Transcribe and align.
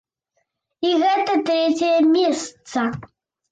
І 0.91 0.93
гэта 1.03 1.35
трэцяе 1.51 1.93
месца. 2.17 2.79